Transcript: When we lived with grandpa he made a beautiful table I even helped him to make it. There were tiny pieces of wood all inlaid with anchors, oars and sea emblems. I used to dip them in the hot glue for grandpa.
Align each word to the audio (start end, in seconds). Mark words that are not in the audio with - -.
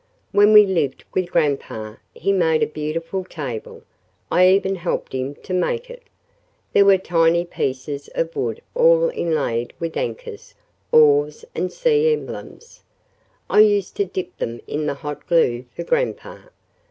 When 0.31 0.51
we 0.51 0.65
lived 0.65 1.03
with 1.13 1.29
grandpa 1.29 1.97
he 2.11 2.33
made 2.33 2.63
a 2.63 2.65
beautiful 2.65 3.23
table 3.23 3.83
I 4.31 4.47
even 4.47 4.77
helped 4.77 5.13
him 5.13 5.35
to 5.43 5.53
make 5.53 5.91
it. 5.91 6.01
There 6.73 6.85
were 6.85 6.97
tiny 6.97 7.45
pieces 7.45 8.09
of 8.15 8.35
wood 8.35 8.63
all 8.73 9.11
inlaid 9.11 9.73
with 9.79 9.95
anchors, 9.95 10.55
oars 10.91 11.45
and 11.53 11.71
sea 11.71 12.11
emblems. 12.13 12.81
I 13.47 13.59
used 13.59 13.95
to 13.97 14.05
dip 14.05 14.35
them 14.37 14.59
in 14.65 14.87
the 14.87 14.95
hot 14.95 15.27
glue 15.27 15.65
for 15.75 15.83
grandpa. 15.83 16.45